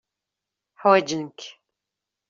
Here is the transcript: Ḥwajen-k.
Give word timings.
Ḥwajen-k. 0.81 1.39